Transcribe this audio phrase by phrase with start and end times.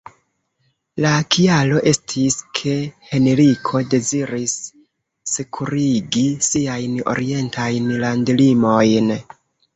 [1.03, 2.73] La kialo estis ke
[3.09, 4.57] Henriko deziris
[5.35, 9.15] sekurigi siajn orientajn landlimojn.